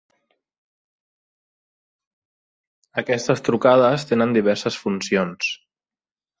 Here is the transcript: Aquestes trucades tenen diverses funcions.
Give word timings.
Aquestes 3.03 3.47
trucades 3.51 4.09
tenen 4.13 4.37
diverses 4.41 4.83
funcions. 4.87 5.55